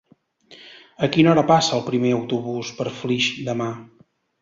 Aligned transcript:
A 1.07 1.09
quina 1.17 1.29
hora 1.35 1.45
passa 1.53 1.77
el 1.81 1.85
primer 1.91 2.17
autobús 2.19 2.75
per 2.81 2.91
Flix 3.03 3.33
demà? 3.53 3.73